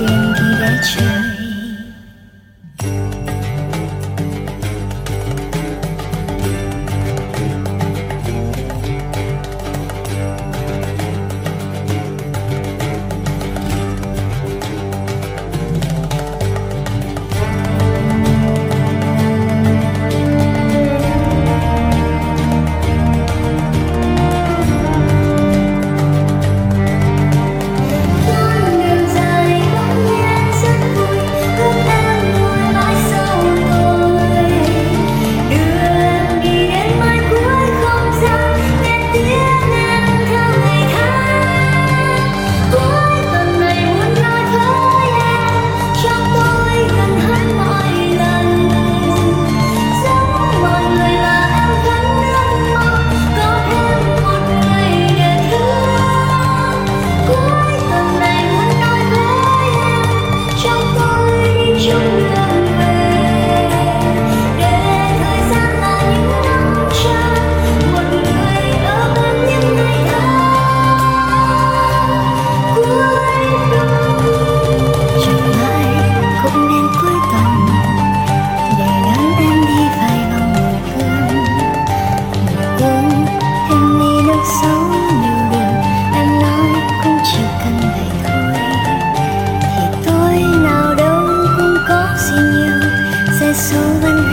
Skin 0.00 0.32
direction 0.32 1.29
So 93.70 93.78
when 94.02 94.29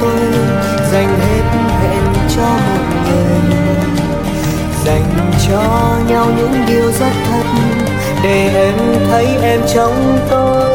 tôi 0.00 0.20
dành 0.92 1.18
hết 1.20 1.42
hẹn 1.82 2.02
cho 2.36 2.42
một 2.42 3.00
người. 3.04 3.76
Dành 4.84 5.30
cho 5.48 5.62
nhau 6.08 6.26
những 6.36 6.66
điều 6.66 6.92
rất 6.92 7.12
thật, 7.30 7.44
để 8.22 8.50
em 8.54 8.74
thấy 9.10 9.26
em 9.42 9.60
trong 9.74 10.18
tôi. 10.30 10.67